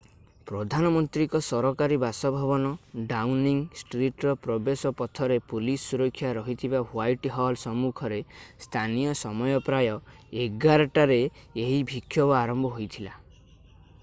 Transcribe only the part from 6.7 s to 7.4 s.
white